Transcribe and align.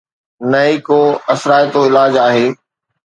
نه 0.49 0.59
ئي 0.65 0.73
ڪو 0.87 0.99
اثرائتو 1.33 1.79
علاج 1.89 2.13
آهي 2.27 2.47